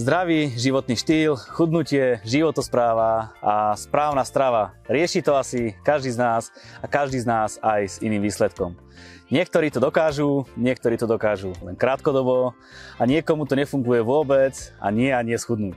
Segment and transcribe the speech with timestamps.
[0.00, 4.72] Zdravý životný štýl, chudnutie, životospráva a správna strava.
[4.88, 6.48] Rieši to asi každý z nás
[6.80, 8.80] a každý z nás aj s iným výsledkom.
[9.28, 12.56] Niektorí to dokážu, niektorí to dokážu len krátkodobo
[12.96, 15.76] a niekomu to nefunguje vôbec a nie a nie schudnúť.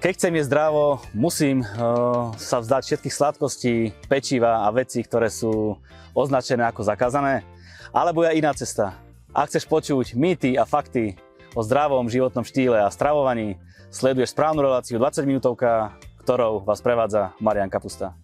[0.00, 5.76] Keď chcem jesť zdravo, musím uh, sa vzdať všetkých sladkostí, pečiva a veci, ktoré sú
[6.16, 7.44] označené ako zakázané.
[7.92, 8.96] Alebo je iná cesta.
[9.36, 11.20] Ak chceš počuť mýty a fakty
[11.54, 13.56] o zdravom životnom štýle a stravovaní,
[13.94, 15.94] sleduješ správnu reláciu 20 minútovka,
[16.26, 18.18] ktorou vás prevádza Marian Kapusta.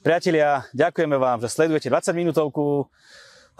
[0.00, 2.88] Priatelia, ďakujeme vám, že sledujete 20 minútovku.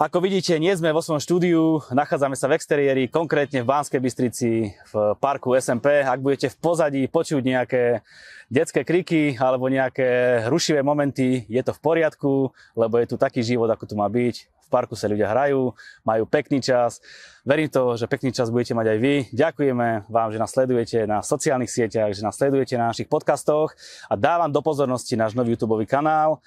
[0.00, 4.72] Ako vidíte, nie sme vo svojom štúdiu, nachádzame sa v exteriéri, konkrétne v Banskej Bystrici,
[4.72, 6.00] v parku SMP.
[6.00, 8.00] Ak budete v pozadí počuť nejaké
[8.48, 12.48] detské kriky alebo nejaké rušivé momenty, je to v poriadku,
[12.80, 14.48] lebo je tu taký život, ako tu má byť.
[14.48, 17.04] V parku sa ľudia hrajú, majú pekný čas.
[17.44, 19.14] Verím to, že pekný čas budete mať aj vy.
[19.36, 23.76] Ďakujeme vám, že nás sledujete na sociálnych sieťach, že nás sledujete na našich podcastoch
[24.08, 26.40] a dávam do pozornosti náš nový YouTube kanál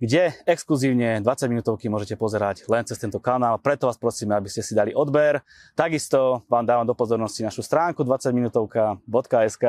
[0.00, 3.60] kde exkluzívne 20 minútovky môžete pozerať len cez tento kanál.
[3.60, 5.44] Preto vás prosíme, aby ste si dali odber.
[5.76, 9.64] Takisto vám dávam do pozornosti našu stránku 20minutovka.sk,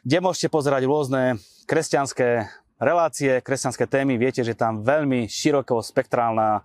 [0.00, 1.36] kde môžete pozerať rôzne
[1.68, 2.48] kresťanské
[2.82, 4.18] relácie, kresťanské témy.
[4.18, 6.60] Viete, že tam veľmi široko spektrálna e,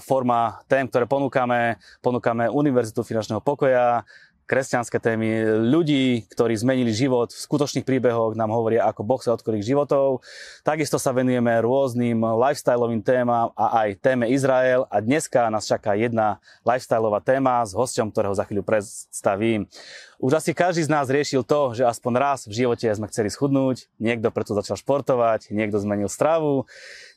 [0.00, 1.76] forma tém, ktoré ponúkame.
[2.00, 4.08] Ponúkame Univerzitu finančného pokoja,
[4.50, 9.62] kresťanské témy, ľudí, ktorí zmenili život v skutočných príbehoch, nám hovoria, ako Boh sa odkorých
[9.62, 10.26] životov.
[10.66, 14.90] Takisto sa venujeme rôznym lifestyleovým témam a aj téme Izrael.
[14.90, 19.70] A dneska nás čaká jedna lifestyleová téma s hosťom, ktorého za chvíľu predstavím.
[20.18, 23.86] Už asi každý z nás riešil to, že aspoň raz v živote sme chceli schudnúť,
[24.02, 26.68] niekto preto začal športovať, niekto zmenil stravu,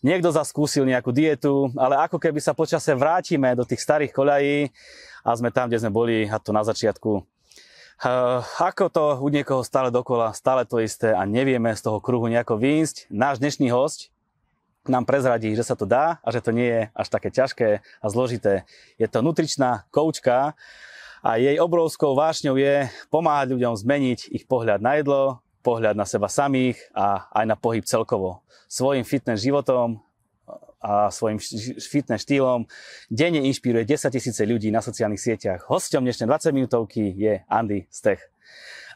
[0.05, 4.71] niekto zaskúsil nejakú dietu, ale ako keby sa počase vrátime do tých starých koľají
[5.23, 7.23] a sme tam, kde sme boli a to na začiatku.
[8.59, 12.59] Ako to u niekoho stále dokola, stále to isté a nevieme z toho kruhu nejako
[12.59, 13.07] výjsť.
[13.07, 14.11] Náš dnešný host
[14.83, 18.05] nám prezradí, že sa to dá a že to nie je až také ťažké a
[18.11, 18.67] zložité.
[18.99, 20.59] Je to nutričná koučka
[21.23, 26.27] a jej obrovskou vášňou je pomáhať ľuďom zmeniť ich pohľad na jedlo, pohľad na seba
[26.27, 28.43] samých a aj na pohyb celkovo.
[28.67, 30.03] Svojim fitness životom
[30.83, 31.39] a svojim
[31.79, 32.67] fitness štýlom
[33.07, 35.71] denne inšpiruje 10 tisíce ľudí na sociálnych sieťach.
[35.71, 38.19] Hosťom dnešnej 20 minútovky je Andy Stech.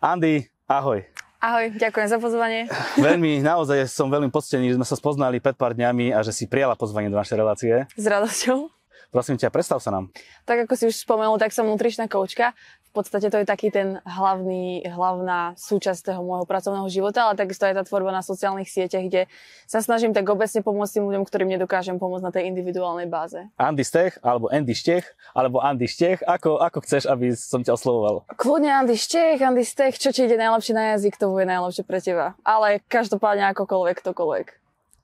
[0.03, 1.01] Andy, ahoj.
[1.37, 2.67] Ahoj, ďakujem za pozvanie.
[2.97, 6.49] Veľmi, naozaj som veľmi poctený, že sme sa spoznali pred pár dňami a že si
[6.49, 7.73] prijala pozvanie do našej relácie.
[7.93, 8.76] S radosťou.
[9.07, 10.11] Prosím ťa, predstav sa nám.
[10.43, 12.51] Tak ako si už spomenul, tak som nutričná koučka.
[12.91, 17.69] V podstate to je taký ten hlavný, hlavná súčasť toho môjho pracovného života, ale takisto
[17.69, 19.29] aj tá tvorba na sociálnych sieťach, kde
[19.69, 23.37] sa snažím tak obecne pomôcť tým ľuďom, ktorým nedokážem pomôcť na tej individuálnej báze.
[23.61, 25.05] Andy Stech, alebo Andy Štech,
[25.37, 28.25] alebo Andy Štech, ako, ako chceš, aby som ťa oslovoval?
[28.33, 32.01] Kľudne Andy Štech, Andy Stech, čo ti ide najlepšie na jazyk, to bude najlepšie pre
[32.01, 32.33] teba.
[32.41, 34.47] Ale každopádne akokoľvek, ktokoľvek.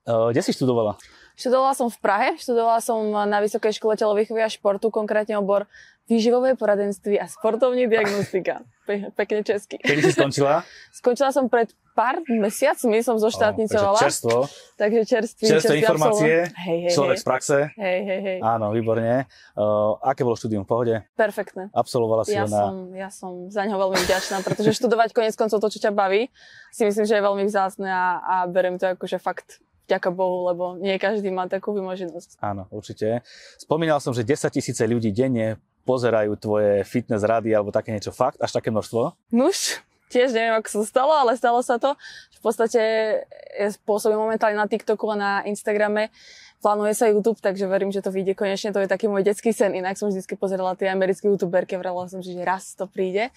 [0.10, 0.98] Uh, kde si študovala?
[1.34, 5.66] Študovala som v Prahe, študovala som na Vysokej škole telovýchovy a športu, konkrétne obor
[6.10, 8.60] výživové poradenství a sportovní diagnostika.
[8.84, 9.80] Pe- pekne česky.
[9.80, 10.68] Kedy si skončila?
[11.00, 13.96] Skončila som pred pár mesiacmi, som zoštátnicovala.
[13.96, 14.36] Oh, takže čerstvo.
[14.76, 17.22] Takže čerstvý, Čerstvé informácie, hej, hej, človek hej.
[17.22, 17.58] z praxe.
[17.80, 18.38] Hej, hej, hej.
[18.44, 19.24] Áno, výborne.
[19.56, 20.68] Uh, aké bolo štúdium?
[20.68, 20.96] V pohode?
[21.16, 21.72] Perfektné.
[21.72, 22.60] Absolvovala si Ja ho na...
[22.60, 26.28] som, ja som za ňo veľmi vďačná, pretože študovať konec koncov to, čo ťa baví,
[26.76, 30.48] si myslím, že je veľmi vzácne a, a berem to ako, že fakt vďaka Bohu,
[30.48, 32.40] lebo nie každý má takú vymoženosť.
[32.40, 33.22] Áno, určite.
[33.60, 38.40] Spomínal som, že 10 tisíce ľudí denne pozerajú tvoje fitness rady alebo také niečo fakt,
[38.40, 39.20] až také množstvo?
[39.36, 42.00] Nuž, tiež neviem, ako sa stalo, ale stalo sa to.
[42.40, 42.82] V podstate
[43.60, 46.12] ja pôsobím momentálne na TikToku a na Instagrame.
[46.64, 48.72] Plánuje sa YouTube, takže verím, že to vyjde konečne.
[48.72, 49.76] To je taký môj detský sen.
[49.76, 53.36] Inak som vždy pozerala tie americké youtuberky, vrala som, že raz to príde.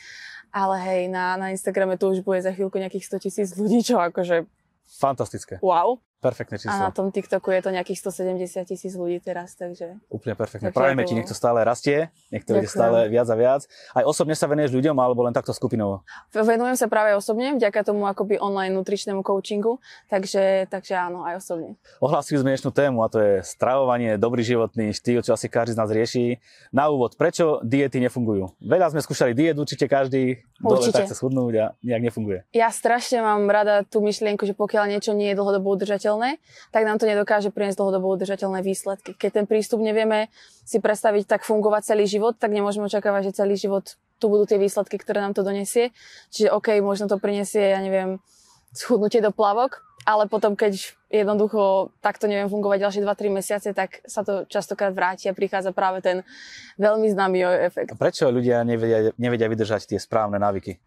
[0.55, 3.99] Ale hej, na, na Instagrame to už bude za chvíľku nejakých 100 tisíc ľudí, čo
[3.99, 4.47] akože
[4.87, 5.59] Fantastické.
[5.59, 5.99] wow.
[6.27, 6.75] Perfektné číslo.
[6.75, 9.95] A na tom TikToku je to nejakých 170 tisíc ľudí teraz, takže...
[10.11, 10.75] Úplne perfektne.
[10.75, 13.63] Tak Prajeme ti, nech to stále rastie, nech to ide stále viac a viac.
[13.95, 16.03] Aj osobne sa venuješ ľuďom, alebo len takto skupinovo?
[16.35, 19.79] Venujem sa práve osobne, vďaka tomu akoby online nutričnému coachingu,
[20.11, 21.79] takže, takže áno, aj osobne.
[22.03, 25.79] Ohlásili sme dnešnú tému a to je stravovanie, dobrý životný štýl, čo asi každý z
[25.79, 26.43] nás rieši.
[26.75, 28.51] Na úvod, prečo diety nefungujú?
[28.59, 32.39] Veľa sme skúšali diet, určite každý, dole tak chce schudnúť a nejak nefunguje.
[32.57, 36.16] Ja strašne mám rada tú myšlienku, že pokiaľ niečo nie je dlhodobo udržateľné,
[36.73, 39.13] tak nám to nedokáže priniesť dlhodobo udržateľné výsledky.
[39.13, 40.33] Keď ten prístup nevieme
[40.65, 44.57] si predstaviť tak fungovať celý život, tak nemôžeme očakávať, že celý život tu budú tie
[44.57, 45.93] výsledky, ktoré nám to donesie.
[46.33, 48.19] Čiže OK, možno to prinesie, ja neviem,
[48.73, 54.23] schudnutie do plavok, ale potom, keď jednoducho takto neviem fungovať ďalšie 2-3 mesiace, tak sa
[54.23, 56.23] to častokrát vráti a prichádza práve ten
[56.79, 57.91] veľmi známy jojo efekt.
[57.91, 60.79] A prečo ľudia nevedia, nevedia vydržať tie správne návyky?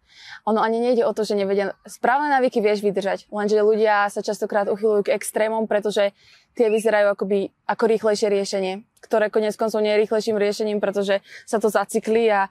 [0.47, 1.75] Ono ani nejde o to, že nevedia.
[1.83, 6.15] Správne návyky vieš vydržať, lenže ľudia sa častokrát uchylujú k extrémom, pretože
[6.55, 8.73] tie vyzerajú akoby ako rýchlejšie riešenie,
[9.03, 12.47] ktoré konec koncov nie je rýchlejším riešením, pretože sa to zacykli a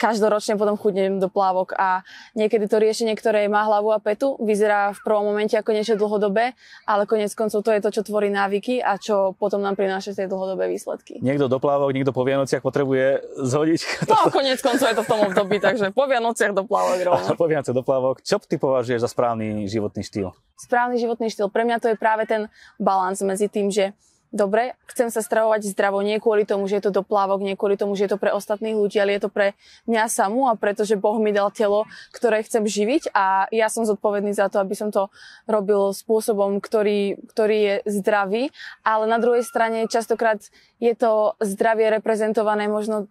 [0.00, 2.00] každoročne potom chudnem do plávok a
[2.32, 6.56] niekedy to riešenie, ktoré má hlavu a petu, vyzerá v prvom momente ako niečo dlhodobé,
[6.88, 10.24] ale konec koncov to je to, čo tvorí návyky a čo potom nám prináša tie
[10.24, 11.20] dlhodobé výsledky.
[11.20, 13.80] Niekto do plávok, niekto po Vianociach potrebuje zhodiť.
[14.08, 17.36] No, konec koncov je to v tom období, takže po Vianociach do plávok rovno.
[17.40, 18.24] po Vianociach do plávok.
[18.24, 20.32] Čo ty považuješ za správny životný štýl?
[20.56, 21.52] Správny životný štýl.
[21.52, 22.48] Pre mňa to je práve ten
[22.80, 23.92] balans medzi tým, že
[24.30, 27.74] dobre, chcem sa stravovať zdravo, nie kvôli tomu, že je to do plávok, nie kvôli
[27.74, 29.58] tomu, že je to pre ostatných ľudí, ale je to pre
[29.90, 34.30] mňa samú a pretože Boh mi dal telo, ktoré chcem živiť a ja som zodpovedný
[34.30, 35.10] za to, aby som to
[35.50, 38.42] robil spôsobom, ktorý, ktorý je zdravý,
[38.86, 40.38] ale na druhej strane častokrát
[40.78, 43.10] je to zdravie reprezentované možno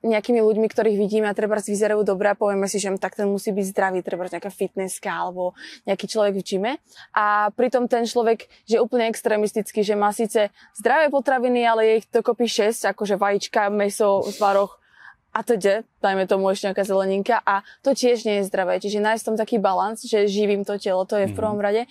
[0.00, 3.52] nejakými ľuďmi, ktorých vidíme a treba vyzerajú dobre a povieme si, že tak ten musí
[3.52, 5.52] byť zdravý, treba nejaká fitnesska alebo
[5.84, 6.72] nejaký človek v gyme.
[7.12, 11.92] A pritom ten človek, že je úplne extrémistický, že má síce zdravé potraviny, ale je
[12.00, 14.80] ich dokopy 6, akože vajíčka, meso, zvaroch
[15.30, 18.82] a teda, dajme tomu ešte nejaká zeleninka a to tiež nie je zdravé.
[18.82, 21.64] Čiže nájsť tam taký balans, že živím to telo, to je v prvom mhm.
[21.64, 21.82] rade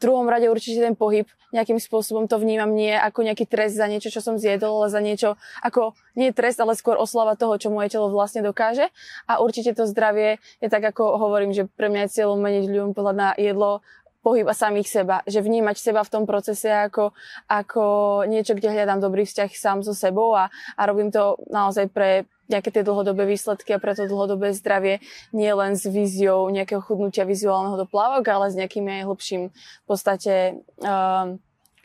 [0.00, 4.12] druhom rade určite ten pohyb nejakým spôsobom to vnímam nie ako nejaký trest za niečo,
[4.12, 7.94] čo som zjedol, ale za niečo ako nie trest, ale skôr oslava toho, čo moje
[7.94, 8.92] telo vlastne dokáže.
[9.24, 12.90] A určite to zdravie je tak, ako hovorím, že pre mňa je cieľom meniť ľuďom
[12.92, 13.80] pohľad na jedlo,
[14.22, 15.16] pohyb a samých seba.
[15.24, 17.16] Že vnímať seba v tom procese ako,
[17.48, 17.84] ako
[18.28, 22.72] niečo, kde hľadám dobrý vzťah sám so sebou a, a robím to naozaj pre nejaké
[22.72, 25.04] tie dlhodobé výsledky a preto dlhodobé zdravie
[25.36, 29.86] nie len s víziou nejakého chudnutia vizuálneho do plávok, ale s nejakým aj hlbším v
[29.86, 31.36] podstate um,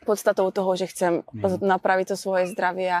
[0.04, 1.64] podstatou toho, že chcem mm.
[1.64, 3.00] napraviť to svoje zdravie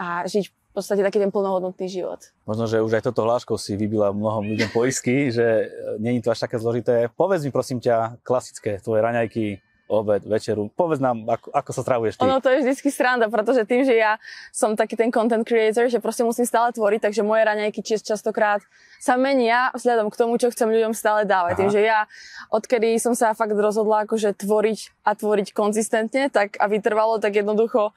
[0.00, 2.20] a žiť v podstate taký ten plnohodnotný život.
[2.46, 5.68] Možno, že už aj toto hláškou si vybila mnohom ľuďom poisky, že
[5.98, 7.10] není to až také zložité.
[7.12, 10.68] Povedz mi prosím ťa klasické tvoje raňajky, obed, večeru.
[10.76, 12.22] Povedz nám, ako, ako sa stravuješ ty.
[12.28, 14.20] Ono to je vždycky sranda, pretože tým, že ja
[14.52, 18.60] som taký ten content creator, že proste musím stále tvoriť, takže moje raňajky častokrát
[19.00, 21.56] sa menia vzhľadom k tomu, čo chcem ľuďom stále dávať.
[21.56, 21.60] Aha.
[21.64, 22.04] Tým, že ja,
[22.52, 27.96] odkedy som sa fakt rozhodla akože tvoriť a tvoriť konzistentne, tak a vytrvalo, tak jednoducho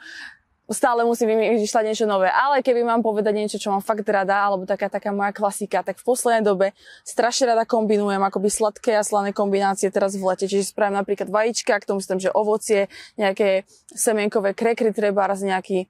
[0.71, 2.27] stále musím vymýšľať niečo nové.
[2.31, 5.99] Ale keby mám povedať niečo, čo mám fakt rada, alebo taká, taká moja klasika, tak
[5.99, 6.67] v poslednej dobe
[7.03, 10.49] strašne rada kombinujem akoby sladké a slané kombinácie teraz v lete.
[10.49, 15.87] Čiže spravím napríklad vajíčka, k tomu si že ovocie, nejaké semienkové krekry treba, raz nejaký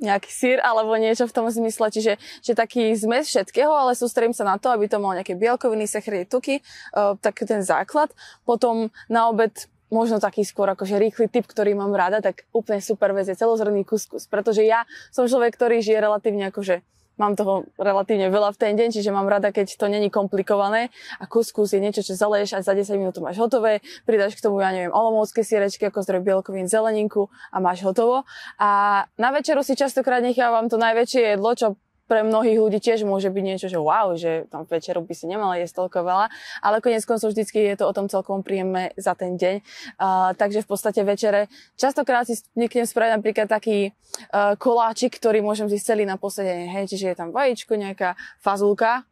[0.00, 4.48] nejaký sír alebo niečo v tom zmysle, čiže že taký zmes všetkého, ale sústredím sa
[4.48, 6.64] na to, aby to mal nejaké bielkoviny, sacharidy, tuky,
[6.96, 8.08] uh, tak ten základ.
[8.48, 9.52] Potom na obed
[9.90, 13.82] možno taký skôr akože rýchly typ, ktorý mám rada, tak úplne super vec je celozrný
[13.82, 16.80] kuskus, pretože ja som človek, ktorý žije relatívne akože
[17.20, 20.88] mám toho relatívne veľa v ten deň, čiže mám rada, keď to není komplikované
[21.20, 24.48] a kuskus je niečo, čo zaleješ a za 10 minút to máš hotové, pridáš k
[24.48, 28.24] tomu, ja neviem, olomovské sierečky ako zdroj bielkovín, zeleninku a máš hotovo.
[28.56, 31.76] A na večeru si častokrát nechávam to najväčšie jedlo, čo
[32.10, 35.54] pre mnohých ľudí tiež môže byť niečo, že wow, že tam večeru by si nemala
[35.62, 36.26] jesť toľko veľa,
[36.58, 39.62] ale konec koncov vždycky je to o tom celkom príjemné za ten deň.
[39.94, 41.46] Uh, takže v podstate večere
[41.78, 43.94] častokrát si niekde spraviť napríklad taký
[44.34, 49.06] uh, koláčik, ktorý môžem zísť celý na posedenie, hej, čiže je tam vajíčko, nejaká fazulka,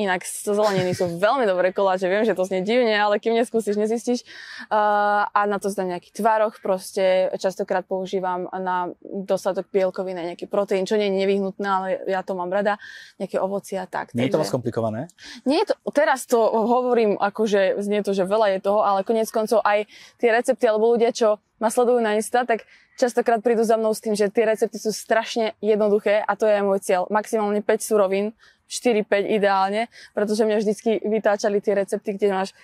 [0.00, 3.76] Inak zo zeleniny sú veľmi dobré koláče, viem, že to znie divne, ale kým neskúsiš,
[3.76, 4.24] nezistíš.
[4.72, 10.48] Uh, a na to zdám nejaký tvaroh, proste častokrát používam na dostatok bielkovín a nejaký
[10.48, 12.80] proteín, čo nie je nevyhnutné, ale ja to mám rada,
[13.20, 14.16] nejaké ovoci a tak.
[14.16, 14.32] Nie takže...
[14.32, 15.00] je to moc komplikované?
[15.44, 19.28] Nie je to, teraz to hovorím, akože znie to, že veľa je toho, ale konec
[19.28, 19.84] koncov aj
[20.16, 22.64] tie recepty alebo ľudia, čo ma sledujú na Insta, tak
[22.96, 26.56] častokrát prídu za mnou s tým, že tie recepty sú strašne jednoduché a to je
[26.56, 27.02] aj môj cieľ.
[27.12, 28.32] Maximálne 5 surovín,
[28.70, 32.54] 4-5 ideálne, pretože mňa vždycky vytáčali tie recepty, kde máš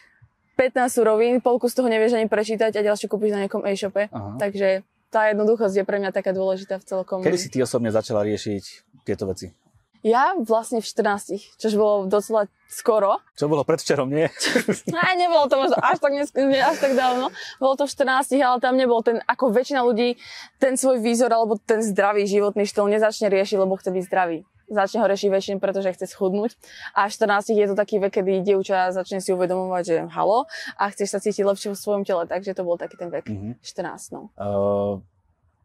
[0.57, 4.09] 15 surovín, polku z toho nevieš ani prečítať a ďalšie kúpiš na nejakom e-shope.
[4.09, 4.41] Aha.
[4.41, 7.21] Takže tá jednoduchosť je pre mňa taká dôležitá v celkom.
[7.21, 8.63] Kedy si ty osobne začala riešiť
[9.05, 9.53] tieto veci?
[10.07, 13.19] Ja vlastne v 14, čož bolo docela skoro.
[13.35, 14.31] Čo bolo predvčerom, nie?
[14.95, 16.31] Aj, nebolo to možno až tak, nes-
[16.63, 17.35] až tak dávno.
[17.59, 20.15] Bolo to v 14, ale tam nebol ten, ako väčšina ľudí,
[20.63, 25.03] ten svoj výzor alebo ten zdravý životný štýl nezačne riešiť, lebo chce byť zdravý začne
[25.03, 26.55] ho rešiť väčšine, pretože chce schudnúť.
[26.95, 31.09] A 14 je to taký vek, kedy dievča začne si uvedomovať, že halo a chceš
[31.15, 33.53] sa cítiť lepšie vo svojom tele, takže to bol taký ten vek, mm-hmm.
[33.63, 34.15] 14.
[34.15, 34.31] No.
[34.37, 35.03] Uh,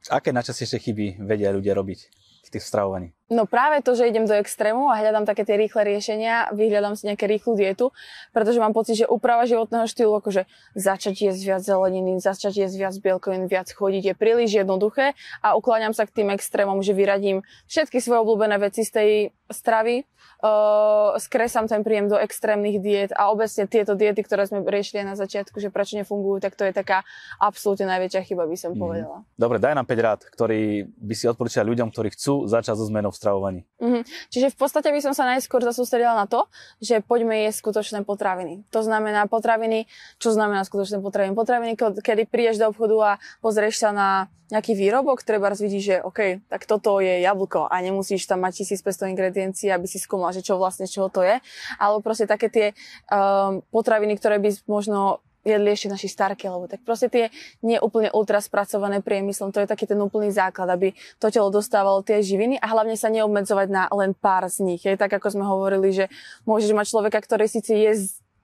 [0.10, 2.00] aké najčastejšie chyby vedia ľudia robiť
[2.46, 3.14] v tých stravovaní?
[3.32, 7.08] No práve to, že idem do extrému a hľadám také tie rýchle riešenia, vyhľadám si
[7.08, 7.96] nejaké rýchlu dietu,
[8.36, 12.96] pretože mám pocit, že úprava životného štýlu, akože začať jesť viac zeleniny, začať jesť viac
[13.00, 18.04] bielkovín, viac chodiť je príliš jednoduché a ukláňam sa k tým extrémom, že vyradím všetky
[18.04, 19.10] svoje obľúbené veci z tej
[19.48, 20.04] stravy,
[20.44, 25.16] uh, skresám ten príjem do extrémnych diet a obecne tieto diety, ktoré sme riešili na
[25.16, 27.04] začiatku, že prečo nefungujú, tak to je taká
[27.38, 28.80] absolútne najväčšia chyba, by som mm.
[28.80, 29.18] povedala.
[29.36, 33.14] Dobre, daj nám 5 rád, ktorý by si odporúčal ľuďom, ktorí chcú začať so zmenou
[33.14, 33.62] v stravovaní.
[33.78, 34.04] Mm-hmm.
[34.34, 36.50] Čiže v podstate by som sa najskôr zasústredila na to,
[36.82, 38.66] že poďme jesť skutočné potraviny.
[38.74, 39.86] To znamená potraviny,
[40.18, 41.38] čo znamená skutočné potraviny?
[41.38, 43.12] Potraviny, kedy prídeš do obchodu a
[43.46, 44.10] pozrieš sa na
[44.52, 49.14] nejaký výrobok, treba vidíš, že OK, tak toto je jablko a nemusíš tam mať 1500
[49.16, 51.40] ingrediencií, aby si skúmal, že čo vlastne čoho to je.
[51.80, 52.68] Alebo proste také tie
[53.08, 57.34] um, potraviny, ktoré by možno jedli ešte naši starky, alebo tak proste tie
[57.66, 62.22] neúplne ultra spracované priemyslom, to je taký ten úplný základ, aby to telo dostávalo tie
[62.22, 64.82] živiny a hlavne sa neobmedzovať na len pár z nich.
[64.86, 66.06] Je tak, ako sme hovorili, že
[66.46, 67.92] môžeš mať človeka, ktorý síce je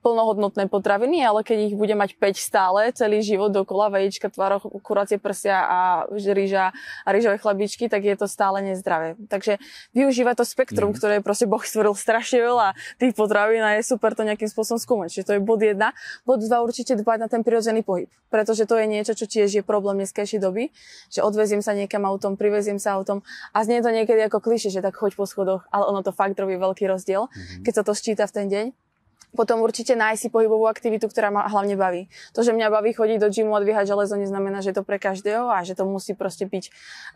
[0.08, 5.20] plnohodnotné potraviny, ale keď ich bude mať 5 stále celý život dokola, vajíčka, tvároch, kuracie
[5.20, 6.72] prsia a rýža
[7.04, 9.20] a rýžové chlabičky, tak je to stále nezdravé.
[9.28, 9.60] Takže
[9.92, 10.96] využíva to spektrum, mm.
[10.96, 15.08] ktoré proste Boh stvoril strašne veľa tých potravín a je super to nejakým spôsobom skúmať.
[15.12, 15.76] Čiže to je bod 1.
[16.24, 19.62] Bod 2 určite dbať na ten prirodzený pohyb, pretože to je niečo, čo tiež je
[19.62, 20.72] problém dneskejšej doby,
[21.12, 23.20] že odveziem sa niekam autom, priveziem sa autom
[23.52, 26.38] a znie to niekedy ako kliše, že tak choď po schodoch, ale ono to fakt
[26.40, 27.68] robí veľký rozdiel, mm.
[27.68, 28.87] keď sa to ščíta v ten deň.
[29.36, 32.08] Potom určite nájsť si pohybovú aktivitu, ktorá ma hlavne baví.
[32.32, 35.52] To, že mňa baví chodiť do gymu a dvíhať železo, neznamená, že to pre každého
[35.52, 36.72] a že to musí proste byť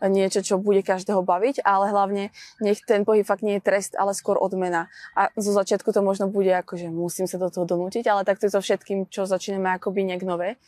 [0.07, 2.23] niečo, čo bude každého baviť, ale hlavne
[2.61, 4.93] nech ten pohyb fakt nie je trest, ale skôr odmena.
[5.17, 8.45] A zo začiatku to možno bude ako, že musím sa do toho donútiť, ale takto
[8.45, 10.61] je to všetkým, čo začíname akoby nejak nové.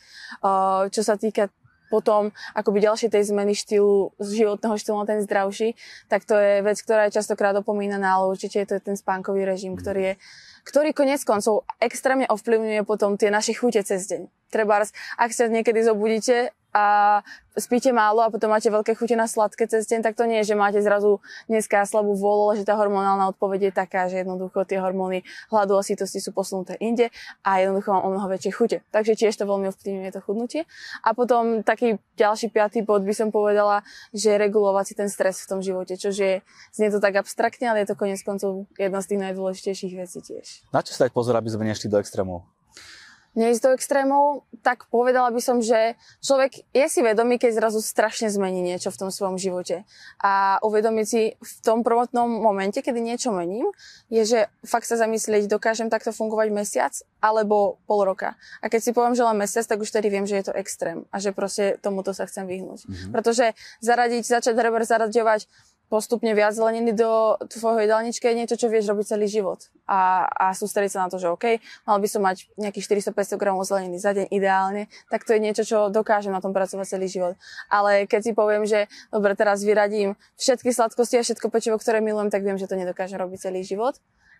[0.90, 1.48] Čo sa týka
[1.88, 5.78] potom akoby ďalšej tej zmeny štýlu, životného štýlu na ten zdravší,
[6.10, 9.78] tak to je vec, ktorá je častokrát opomínaná, ale určite je to ten spánkový režim,
[9.78, 10.14] ktorý je
[10.66, 14.26] ktorý konec koncov extrémne ovplyvňuje potom tie naše chute cez deň.
[14.50, 14.82] Treba,
[15.14, 17.24] ak sa niekedy zobudíte a
[17.56, 20.52] spíte málo a potom máte veľké chute na sladké cez deň, tak to nie je,
[20.52, 24.68] že máte zrazu dneska slabú vôľu, ale že tá hormonálna odpoveď je taká, že jednoducho
[24.68, 27.08] tie hormóny hladu a sítosti sú posunuté inde
[27.40, 28.78] a jednoducho mám o mnoho väčšie chute.
[28.92, 30.62] Takže tiež to veľmi ovplyvňuje to chudnutie.
[31.00, 33.80] A potom taký ďalší piatý bod by som povedala,
[34.12, 36.44] že regulovať si ten stres v tom živote, čo je,
[36.76, 40.68] znie to tak abstraktne, ale je to konec koncov jedna z tých najdôležitejších vecí tiež.
[40.76, 42.44] Na čo stať pozor, aby sme nešli do extrémov?
[43.36, 48.32] Neísť do extrémov, tak povedala by som, že človek je si vedomý, keď zrazu strašne
[48.32, 49.84] zmení niečo v tom svojom živote.
[50.24, 53.70] A uvedomiť si v tom prvotnom momente, kedy niečo mením,
[54.08, 58.34] je, že fakt sa zamyslieť, dokážem takto fungovať mesiac alebo pol roka.
[58.64, 61.04] A keď si poviem, že len mesiac, tak už tedy viem, že je to extrém
[61.12, 62.88] a že proste tomuto sa chcem vyhnúť.
[62.88, 63.12] Mm-hmm.
[63.12, 63.52] Pretože
[63.84, 65.46] zaradiť, začať rever zaraďovať
[65.86, 69.70] postupne viac zeleniny do tvojho jedálnička je niečo, čo vieš robiť celý život.
[69.86, 73.62] A, a sústrediť sa na to, že OK, mal by som mať nejakých 400-500 gramov
[73.66, 77.34] zeleniny za deň ideálne, tak to je niečo, čo dokážem na tom pracovať celý život.
[77.70, 82.34] Ale keď si poviem, že dobre, teraz vyradím všetky sladkosti a všetko pečivo, ktoré milujem,
[82.34, 83.94] tak viem, že to nedokážem robiť celý život.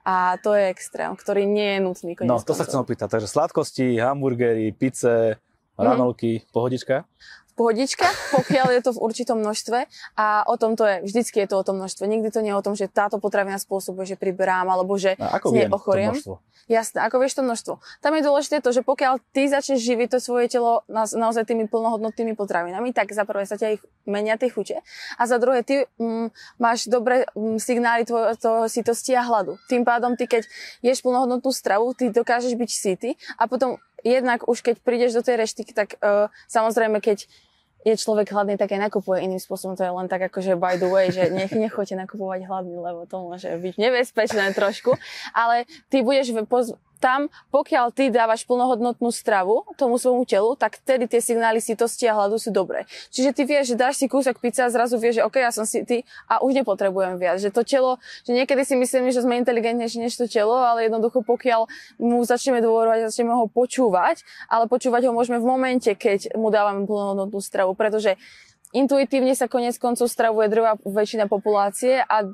[0.06, 2.12] A to je extrém, ktorý nie je nutný.
[2.22, 3.18] No, to sa chcem opýtať.
[3.18, 5.42] Takže sladkosti, hamburgery, pice,
[5.74, 6.54] ranolky, mm.
[6.54, 7.04] pohodička?
[7.56, 8.04] Pohodička,
[8.36, 9.78] pokiaľ je to v určitom množstve
[10.14, 12.04] a o tom to je, vždycky je to o tom množstve.
[12.04, 15.40] Nikdy to nie je o tom, že táto potravina spôsobuje, že priberám alebo že a
[15.40, 16.12] ako viem ochoriem.
[16.20, 17.78] To Jasné, ako vieš to množstvo.
[18.02, 21.70] Tam je dôležité to, že pokiaľ ty začneš živiť to svoje telo na, naozaj tými
[21.70, 24.82] plnohodnotnými potravinami, tak za prvé sa ťa ich menia tie chute
[25.14, 29.62] a za druhé ty mm, máš dobré mm, signály tvojho toho sitosti a hladu.
[29.70, 30.42] Tým pádom ty, keď
[30.82, 35.38] ješ plnohodnotnú stravu, ty dokážeš byť sytý a potom jednak už keď prídeš do tej
[35.46, 37.30] reštiky, tak uh, samozrejme, keď
[37.86, 39.78] je človek hladný, tak aj nakupuje iným spôsobom.
[39.78, 43.22] To je len tak akože by the way, že nech nechoďte nakupovať hladný, lebo to
[43.22, 44.98] môže byť nebezpečné trošku.
[45.30, 46.34] Ale ty budeš
[46.96, 52.16] tam, pokiaľ ty dávaš plnohodnotnú stravu tomu svojmu telu, tak vtedy tie signály sitosti a
[52.16, 52.88] hladu sú dobré.
[53.12, 55.68] Čiže ty vieš, že dáš si kúsok pizza a zrazu vieš, že OK, ja som
[55.68, 57.36] si ty a už nepotrebujem viac.
[57.38, 57.92] Že to telo,
[58.24, 61.68] že niekedy si myslíme, že sme inteligentnejší než to telo, ale jednoducho pokiaľ
[62.00, 66.88] mu začneme dôverovať, začneme ho počúvať, ale počúvať ho môžeme v momente, keď mu dávame
[66.88, 68.16] plnohodnotnú stravu, pretože
[68.74, 72.26] intuitívne sa konec koncov stravuje drvá väčšina populácie a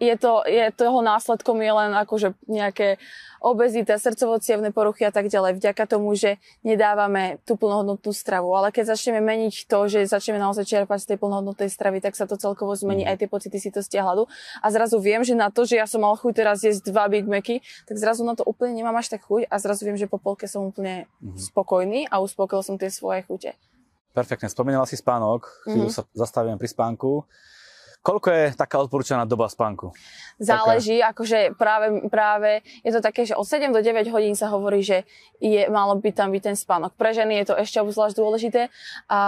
[0.00, 2.96] je, to, je toho následkom je len akože nejaké
[3.40, 4.40] obezita, srdcovo
[4.72, 8.52] poruchy a tak ďalej, vďaka tomu, že nedávame tú plnohodnotnú stravu.
[8.52, 12.28] Ale keď začneme meniť to, že začneme naozaj čerpať z tej plnohodnotnej stravy, tak sa
[12.28, 13.10] to celkovo zmení mm.
[13.12, 14.28] aj tie pocity sitosti a hladu.
[14.60, 17.24] A zrazu viem, že na to, že ja som mal chuť teraz jesť dva Big
[17.24, 20.20] Macy, tak zrazu na to úplne nemám až tak chuť a zrazu viem, že po
[20.20, 21.40] polke som úplne mm.
[21.40, 23.56] spokojný a uspokojil som tie svoje chute.
[24.12, 26.02] Perfektne, spomínala si spánok, chvíľu mm-hmm.
[26.02, 27.24] sa zastavím pri spánku
[28.00, 29.92] Koľko je taká odporúčaná doba spánku?
[30.40, 31.12] Záleží, taká...
[31.12, 35.04] akože práve, práve je to také, že od 7 do 9 hodín sa hovorí, že
[35.36, 36.96] je, malo by tam byť ten spánok.
[36.96, 38.72] Pre ženy je to ešte obzvlášť dôležité.
[39.12, 39.20] A,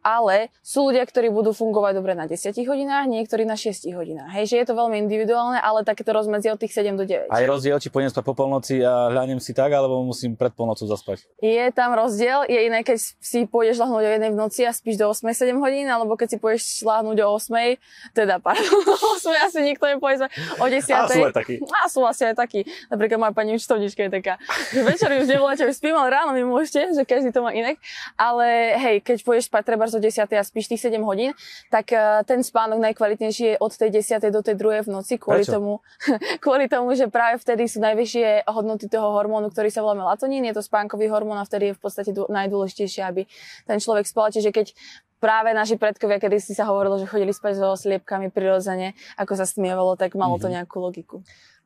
[0.00, 4.32] ale sú ľudia, ktorí budú fungovať dobre na 10 hodinách, niektorí na 6 hodinách.
[4.32, 7.28] Hej, že je to veľmi individuálne, ale takéto rozmedzie od tých 7 do 9.
[7.28, 10.88] Aj rozdiel, či pôjdem spať po polnoci a hľadnem si tak, alebo musím pred polnocou
[10.88, 11.28] zaspať?
[11.44, 14.96] Je tam rozdiel, je iné, keď si pôjdeš ľahnúť o jednej v noci a spíš
[14.96, 19.58] do 8-7 hodín, alebo keď si pôjdeš ľahnúť o 8, teda pardon, o 8 asi
[19.60, 20.80] nikto nepôjde o 10.
[20.96, 21.54] A sú aj takí.
[21.60, 22.64] A sú asi aj takí.
[22.88, 24.40] Napríklad moja pani účtovnička je taká,
[24.72, 27.76] že večer už nevoláte, už spím, ale ráno mi môžete, že každý to má inak.
[28.16, 31.34] Ale hej, keď pôjdeš spať treba zo 10 a spíš tých 7 hodín,
[31.68, 34.30] tak uh, ten spánok najkvalitnejší je od tej 10.
[34.30, 34.86] do tej 2.
[34.86, 35.82] v noci kvôli tomu,
[36.44, 40.46] kvôli tomu, že práve vtedy sú najvyššie hodnoty toho hormónu, ktorý sa volá melatonín.
[40.46, 43.26] Je to spánkový hormón a vtedy je v podstate najdôležitejšie, aby
[43.66, 44.30] ten človek spal.
[44.30, 44.72] Čiže keď
[45.20, 49.44] práve naši predkovia, kedy si sa hovorilo, že chodili spať so sliepkami prirodzene, ako sa
[49.44, 50.62] stmievalo, tak malo to mhm.
[50.62, 51.20] nejakú logiku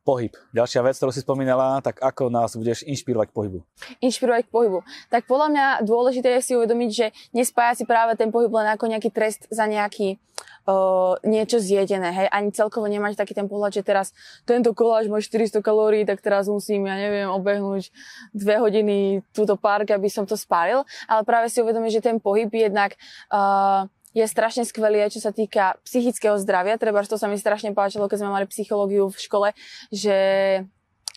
[0.05, 0.31] pohyb.
[0.53, 3.59] Ďalšia vec, ktorú si spomínala, tak ako nás budeš inšpirovať k pohybu?
[4.05, 4.79] Inšpirovať k pohybu.
[5.09, 8.85] Tak podľa mňa dôležité je si uvedomiť, že nespája si práve ten pohyb len ako
[8.85, 10.21] nejaký trest za nejaký
[10.69, 14.11] uh, niečo zjedené, hej, ani celkovo nemať taký ten pohľad, že teraz
[14.43, 17.89] tento koláč má 400 kalórií, tak teraz musím, ja neviem, obehnúť
[18.29, 22.49] dve hodiny túto park, aby som to spálil, ale práve si uvedomiť, že ten pohyb
[22.53, 22.97] jednak
[23.33, 26.79] uh, je strašne skvelý aj čo sa týka psychického zdravia.
[26.79, 29.49] Treba, to sa mi strašne páčilo, keď sme mali psychológiu v škole,
[29.91, 30.17] že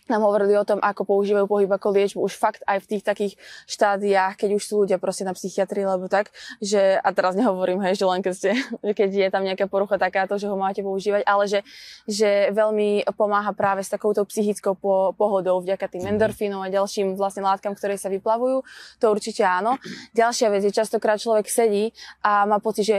[0.09, 3.33] nám hovorili o tom, ako používajú pohyb ako liečbu už fakt aj v tých takých
[3.69, 8.01] štádiách, keď už sú ľudia proste na psychiatrii, lebo tak, že, a teraz nehovorím, hej,
[8.01, 8.51] že len keď, ste,
[8.99, 11.59] keď je tam nejaká porucha takáto, že ho máte používať, ale že,
[12.09, 16.11] že veľmi pomáha práve s takouto psychickou po, pohodou vďaka tým mhm.
[16.17, 18.65] endorfínom a ďalším vlastne látkam, ktoré sa vyplavujú.
[18.99, 19.77] To určite áno.
[20.17, 21.93] Ďalšia vec je, častokrát človek sedí
[22.25, 22.97] a má pocit, že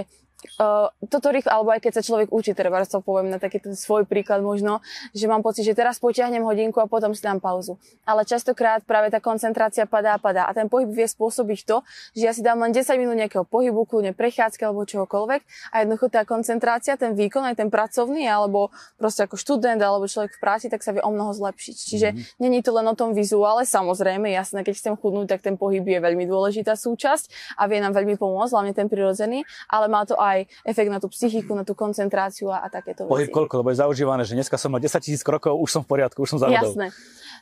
[0.56, 3.76] Uh, toto rýchlo, alebo aj keď sa človek učí, treba to poviem na taký ten
[3.76, 4.80] svoj príklad možno,
[5.12, 7.76] že mám pocit, že teraz potiahnem hodinku a potom si dám pauzu.
[8.08, 11.84] Ale častokrát práve tá koncentrácia padá a padá a ten pohyb vie spôsobiť to,
[12.16, 15.40] že ja si dám len 10 minút nejakého pohybu, kľudne prechádzky alebo čohokoľvek
[15.72, 20.36] a jednoducho tá koncentrácia, ten výkon, aj ten pracovný, alebo proste ako študent alebo človek
[20.36, 21.76] v práci, tak sa vie o mnoho zlepšiť.
[21.76, 22.40] Čiže mm-hmm.
[22.40, 26.00] není to len o tom vizuále, samozrejme, jasné, keď chcem chudnúť, tak ten pohyb je
[26.00, 30.29] veľmi dôležitá súčasť a vie nám veľmi pomôcť, hlavne ten prirodzený, ale má to aj
[30.36, 33.12] aj efekt na tú psychiku, na tú koncentráciu a, a takéto veci.
[33.12, 35.88] Pohyb koľko, lebo je zaužívané, že dneska som mal 10 tisíc krokov, už som v
[35.90, 36.70] poriadku, už som zavedol.
[36.70, 36.86] Jasné.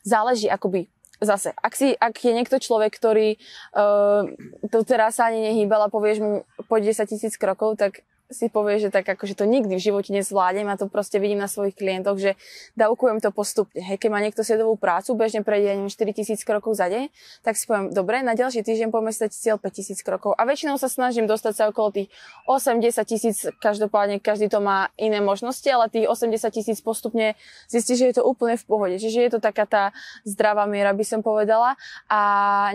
[0.07, 3.43] Záleží akoby zase, ak, si, ak je niekto človek, ktorý
[3.75, 4.23] uh,
[4.71, 8.77] to teraz sa ani nehýbal a povieš mu poď 10 tisíc krokov, tak si povie,
[8.77, 12.21] že tak akože to nikdy v živote nezvládnem a to proste vidím na svojich klientoch,
[12.21, 12.37] že
[12.77, 13.81] dávkujem to postupne.
[13.81, 17.09] Hej, keď má niekto sedovú prácu, bežne prejde neviem, 4 tisíc krokov za deň,
[17.41, 20.37] tak si poviem, dobre, na ďalší týždeň poďme stať cieľ 5 tisíc krokov.
[20.37, 22.09] A väčšinou sa snažím dostať sa okolo tých
[22.45, 27.33] 8-10 tisíc, každopádne každý to má iné možnosti, ale tých 80 tisíc postupne
[27.65, 28.97] zistí, že je to úplne v pohode.
[29.01, 29.85] Čiže je to taká tá
[30.29, 31.81] zdravá miera, by som povedala
[32.13, 32.21] a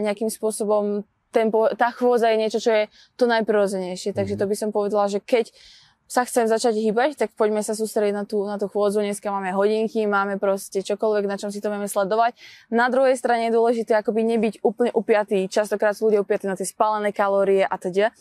[0.02, 2.84] nejakým spôsobom ten, tá chôdza je niečo, čo je
[3.18, 4.14] to najprirodzenejšie.
[4.14, 4.52] Takže to mhm.
[4.54, 5.50] by som povedala, že keď
[6.14, 9.02] sa chcem začať hýbať, tak poďme sa sústrediť na tú, na tú chôdzu.
[9.02, 12.38] Dneska máme hodinky, máme proste čokoľvek, na čom si to vieme sledovať.
[12.70, 15.50] Na druhej strane je dôležité akoby nebyť úplne upiatý.
[15.50, 18.14] Častokrát sú ľudia upiatí na tie spálené kalórie a teda.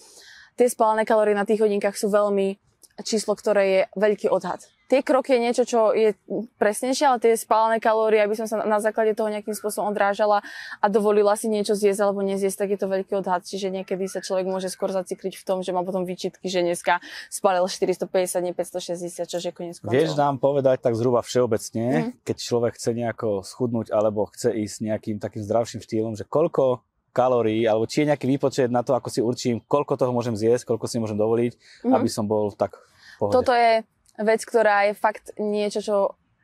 [0.57, 2.57] Tie spálené kalórie na tých hodinkách sú veľmi
[3.01, 4.61] číslo, ktoré je veľký odhad
[4.93, 6.13] tie kroky je niečo, čo je
[6.61, 10.45] presnejšie, ale tie spálené kalórie, aby som sa na základe toho nejakým spôsobom odrážala
[10.85, 13.41] a dovolila si niečo zjesť alebo nezjesť, tak je to veľký odhad.
[13.49, 17.01] Čiže niekedy sa človek môže skôr zacikliť v tom, že má potom výčitky, že dneska
[17.33, 22.29] spálil 450, nie 560, čo je koniec Vieš nám povedať tak zhruba všeobecne, mm.
[22.29, 27.69] keď človek chce nejako schudnúť alebo chce ísť nejakým takým zdravším štýlom, že koľko kalórií,
[27.69, 30.89] alebo či je nejaký výpočet na to, ako si určím, koľko toho môžem zjesť, koľko
[30.89, 31.53] si môžem dovoliť,
[31.85, 31.93] mm.
[31.93, 32.81] aby som bol tak
[33.21, 33.37] pohode.
[33.37, 33.85] Toto je
[34.19, 35.97] vec, ktorá je fakt niečo, čo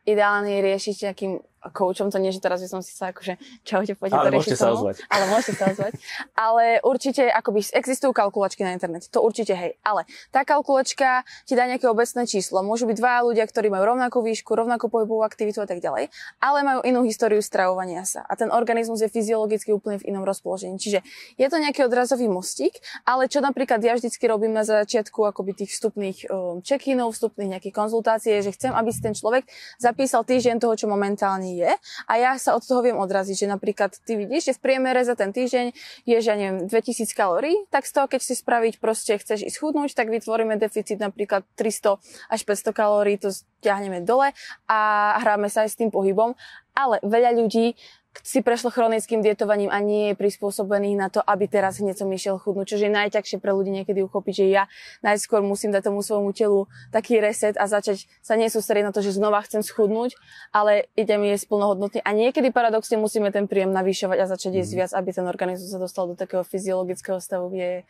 [0.08, 1.32] ideálne riešiť nejakým
[1.74, 4.58] coachom, to nie, že teraz by som si sa akože, čaute, poďte ale to riešiť
[4.58, 4.96] sa ozvať.
[5.10, 5.92] Ale môžete sa ozvať.
[6.38, 9.74] ale určite, akoby existujú kalkulačky na internete, to určite hej.
[9.82, 12.62] Ale tá kalkulačka ti dá nejaké obecné číslo.
[12.62, 16.58] Môžu byť dva ľudia, ktorí majú rovnakú výšku, rovnakú pohybovú aktivitu a tak ďalej, ale
[16.62, 18.22] majú inú históriu stravovania sa.
[18.22, 20.78] A ten organizmus je fyziologicky úplne v inom rozpoložení.
[20.78, 21.02] Čiže
[21.34, 25.74] je to nejaký odrazový mostík, ale čo napríklad ja vždycky robím na začiatku akoby tých
[25.74, 29.48] vstupných um, check-inov, vstupných nejakých konzultácií, že chcem, aby si ten človek
[29.80, 31.72] zapísal týždeň toho, čo momentálne je.
[32.04, 35.16] A ja sa od toho viem odraziť, že napríklad ty vidíš, že v priemere za
[35.16, 35.72] ten týždeň
[36.04, 39.58] je, že ja neviem, 2000 kalórií, tak z toho, keď si spraviť proste chceš ísť
[39.62, 41.96] chudnúť, tak vytvoríme deficit napríklad 300
[42.28, 44.34] až 500 kalórií, to stiahneme dole
[44.68, 44.78] a
[45.22, 46.36] hráme sa aj s tým pohybom.
[46.78, 47.74] Ale veľa ľudí
[48.22, 52.38] si prešlo chronickým dietovaním a nie je prispôsobený na to, aby teraz hneď som išiel
[52.38, 52.74] chudnúť.
[52.74, 54.64] Čiže je najťažšie pre ľudí niekedy uchopiť, že ja
[55.02, 59.16] najskôr musím dať tomu svojmu telu taký reset a začať sa nesústrediť na to, že
[59.16, 60.18] znova chcem schudnúť,
[60.50, 62.00] ale idem jesť plnohodnotne.
[62.02, 64.78] A niekedy paradoxne musíme ten príjem navýšovať a začať jesť mm.
[64.78, 67.80] viac, aby ten organizmus sa dostal do takého fyziologického stavu, kde je,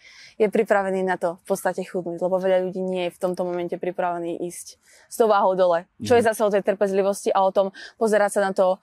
[0.44, 3.74] je pripravený na to v podstate chudnúť, lebo veľa ľudí nie je v tomto momente
[3.76, 4.66] pripravený ísť
[5.08, 5.88] s tou váhou dole.
[6.04, 6.28] Čo je mhm.
[6.32, 8.78] zase o tej trpezlivosti a o tom pozerať sa na to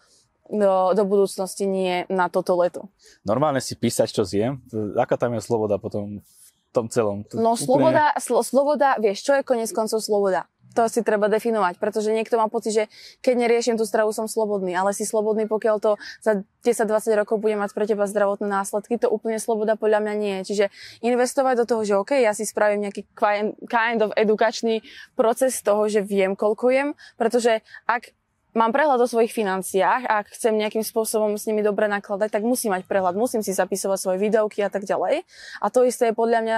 [0.49, 2.89] do, do budúcnosti, nie na toto leto.
[3.25, 4.61] Normálne si písať, čo zjem?
[4.97, 7.25] Aká tam je sloboda potom v tom celom?
[7.33, 7.65] To no úplne...
[7.65, 10.45] sloboda, slo, sloboda, vieš, čo je konec koncov sloboda?
[10.75, 12.83] To si treba definovať, pretože niekto má pocit, že
[13.23, 17.55] keď neriešim tú stravu, som slobodný, ale si slobodný, pokiaľ to za 10-20 rokov bude
[17.55, 20.51] mať pre teba zdravotné následky, to úplne sloboda podľa mňa nie je.
[20.51, 20.65] Čiže
[20.99, 23.07] investovať do toho, že OK, ja si spravím nejaký
[23.71, 24.83] kind of edukačný
[25.15, 28.11] proces toho, že viem, koľko jem, pretože ak
[28.55, 32.47] mám prehľad o svojich financiách a ak chcem nejakým spôsobom s nimi dobre nakladať, tak
[32.47, 35.27] musím mať prehľad, musím si zapisovať svoje videoky a tak ďalej.
[35.59, 36.57] A to isté je podľa mňa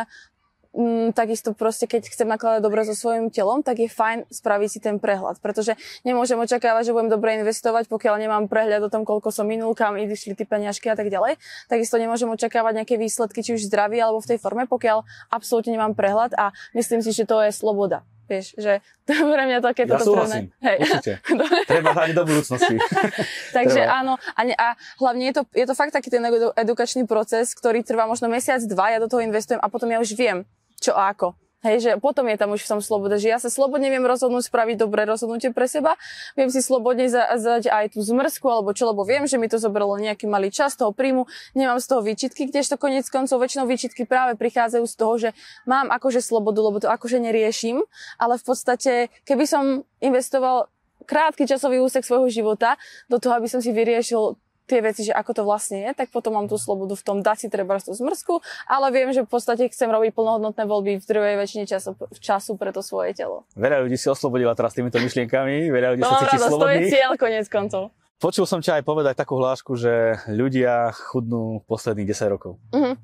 [0.77, 4.79] mm, takisto proste, keď chcem nakladať dobre so svojím telom, tak je fajn spraviť si
[4.79, 5.73] ten prehľad, pretože
[6.05, 9.97] nemôžem očakávať, že budem dobre investovať, pokiaľ nemám prehľad o tom, koľko som minul, kam
[9.97, 11.41] išli tie peniažky a tak ďalej.
[11.65, 15.01] Takisto nemôžem očakávať nejaké výsledky, či už zdraví alebo v tej forme, pokiaľ
[15.33, 18.05] absolútne nemám prehľad a myslím si, že to je sloboda.
[18.27, 20.77] Vieš, že to je pre mňa také ja toto súhlasím, Hej.
[20.83, 21.11] určite.
[21.71, 22.75] Treba hľadiť do budúcnosti.
[23.57, 23.97] Takže Treba.
[24.03, 26.23] áno, a, ne, a hlavne je to, je to fakt taký ten
[26.59, 30.13] edukačný proces, ktorý trvá možno mesiac, dva, ja do toho investujem a potom ja už
[30.13, 30.43] viem,
[30.77, 31.46] čo a ako.
[31.65, 34.77] Hej, že potom je tam už tom sloboda, že ja sa slobodne viem rozhodnúť spraviť
[34.77, 35.97] dobré rozhodnutie pre seba,
[36.37, 39.97] viem si slobodne zadať aj tú zmrzku alebo čo, lebo viem, že mi to zobralo
[39.97, 41.25] nejaký malý čas toho príjmu,
[41.57, 45.29] nemám z toho výčitky, kdežto konec koncov väčšinou výčitky práve prichádzajú z toho, že
[45.65, 47.81] mám akože slobodu, lebo to akože neriešim,
[48.21, 50.69] ale v podstate, keby som investoval
[51.09, 52.77] krátky časový úsek svojho života
[53.09, 54.37] do toho, aby som si vyriešil
[54.67, 57.37] tie veci, že ako to vlastne je, tak potom mám tú slobodu v tom dať
[57.39, 61.35] si treba tú zmrzku, ale viem, že v podstate chcem robiť plnohodnotné voľby v druhej
[61.39, 63.47] väčšine času, času pre to svoje telo.
[63.55, 66.67] Veľa ľudí si oslobodila teraz týmito myšlienkami, veľa ľudí to sa cíti slobodný.
[66.67, 67.83] To je cieľ konec koncov.
[68.17, 72.57] Počul som ťa aj povedať takú hlášku, že ľudia chudnú posledných 10 rokov.
[72.73, 72.97] Uh-huh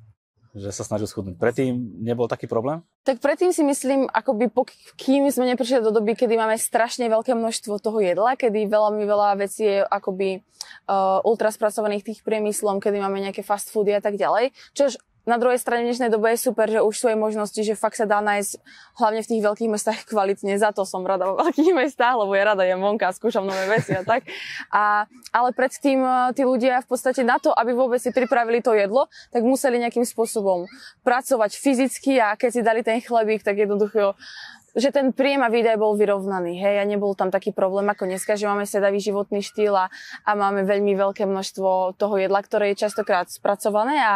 [0.53, 1.41] že sa snažil schudnúť.
[1.41, 2.85] Predtým nebol taký problém?
[3.01, 4.53] Tak predtým si myslím, akoby
[4.93, 9.41] kým sme neprišli do doby, kedy máme strašne veľké množstvo toho jedla, kedy veľmi veľa
[9.41, 10.45] vecí je akoby
[10.85, 15.55] uh, ultraspracovaných tých priemyslom, kedy máme nejaké fast foody a tak ďalej, čož na druhej
[15.55, 18.59] strane dnešnej dobe je super, že už sú aj možnosti, že fakt sa dá nájsť
[18.99, 20.59] hlavne v tých veľkých mestách kvalitne.
[20.59, 23.95] Za to som rada vo veľkých mestách, lebo ja rada jem vonka, skúšam nové veci
[23.95, 24.27] a tak.
[24.67, 28.75] A, ale predtým eh, tí ľudia v podstate na to, aby vôbec si pripravili to
[28.75, 30.67] jedlo, tak museli nejakým spôsobom
[31.07, 34.19] pracovať fyzicky a keď si dali ten chlebík, tak jednoducho
[34.73, 38.33] že ten príjem a výdaj bol vyrovnaný, hej, a nebol tam taký problém ako dneska,
[38.33, 39.88] že máme sedavý životný štýl a,
[40.25, 44.15] a máme veľmi veľké množstvo toho jedla, ktoré je častokrát spracované a,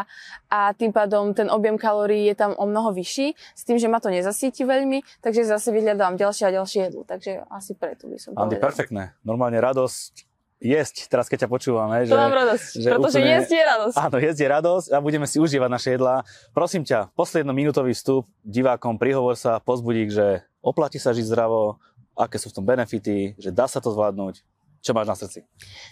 [0.50, 4.02] a tým pádom ten objem kalórií je tam o mnoho vyšší, s tým, že ma
[4.02, 8.36] to nezasíti veľmi, takže zase vyhľadám ďalšie a ďalšie jedlo, takže asi preto by som
[8.36, 10.27] Andy, perfektné, normálne radosť
[10.58, 12.06] jesť, teraz keď ťa počúvame.
[12.06, 13.96] To že, mám radosť, že pretože úplne, jesť je radosť.
[13.98, 16.16] Áno, jesť je radosť a budeme si užívať naše jedlá.
[16.54, 21.78] Prosím ťa, posledný minútový vstup divákom, prihovor sa, pozbudík, že oplatí sa žiť zdravo,
[22.18, 24.42] aké sú v tom benefity, že dá sa to zvládnuť,
[24.82, 25.40] čo máš na srdci?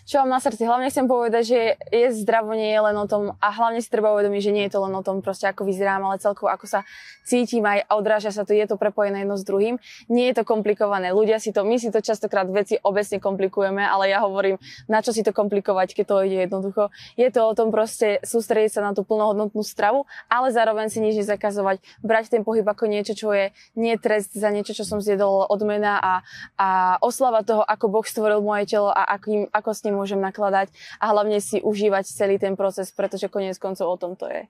[0.06, 0.64] Čo mám na srdci?
[0.64, 4.14] Hlavne chcem povedať, že je zdravo nie je len o tom a hlavne si treba
[4.14, 6.80] uvedomiť, že nie je to len o tom proste ako vyzerám, ale celkovo ako sa
[7.26, 9.82] cítim aj a odráža sa to, je to prepojené jedno s druhým.
[10.08, 11.10] Nie je to komplikované.
[11.12, 15.10] Ľudia si to, my si to častokrát veci obecne komplikujeme, ale ja hovorím, na čo
[15.10, 16.94] si to komplikovať, keď to ide jednoducho.
[17.18, 21.26] Je to o tom proste sústrediť sa na tú plnohodnotnú stravu, ale zároveň si nič
[21.26, 25.50] nezakazovať, brať ten pohyb ako niečo, čo je nie trest za niečo, čo som zjedol
[25.50, 26.14] odmena a,
[26.56, 26.68] a
[27.02, 31.16] oslava toho, ako Boh stvoril moje telo a akým, ako s ním môžem nakladať a
[31.16, 34.44] hlavne si užívať celý ten proces, pretože koniec koncov o tom to je.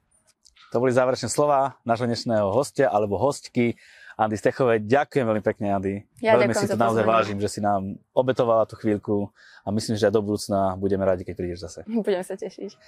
[0.73, 3.77] To boli záverečné slova nášho dnešného hostia alebo hostky
[4.17, 4.88] Andy Stechovej.
[4.88, 5.93] Ďakujem veľmi pekne, Andy.
[6.23, 9.29] Ja veľmi si to naozaj vážim, že si nám obetovala tú chvíľku
[9.61, 11.79] a myslím, že aj do budúcna budeme radi, keď prídeš zase.
[11.85, 12.79] Budem sa tešiť.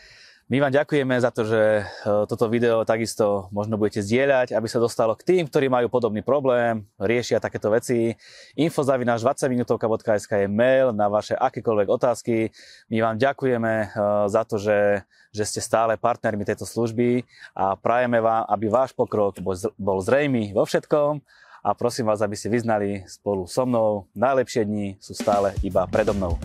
[0.48, 1.84] My vám ďakujeme za to, že e,
[2.24, 6.88] toto video takisto možno budete zdieľať, aby sa dostalo k tým, ktorí majú podobný problém,
[6.96, 8.16] riešia takéto veci.
[8.56, 12.56] Infozavináš 20 minútovka.sk je mail na vaše akékoľvek otázky.
[12.88, 13.88] My vám ďakujeme e,
[14.32, 15.04] za to, že,
[15.36, 19.44] že ste stále partnermi tejto služby a prajeme vám, aby váš pokrok
[19.76, 21.20] bol zrejmý vo všetkom
[21.60, 26.16] a prosím vás, aby ste vyznali spolu so mnou, najlepšie dni sú stále iba predo
[26.16, 26.40] mnou.